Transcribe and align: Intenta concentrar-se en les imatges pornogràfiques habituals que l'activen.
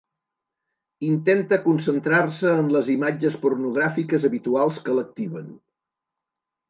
Intenta 1.09 1.59
concentrar-se 1.65 2.55
en 2.61 2.73
les 2.77 2.89
imatges 2.95 3.37
pornogràfiques 3.47 4.27
habituals 4.31 4.81
que 4.89 4.97
l'activen. 5.01 5.53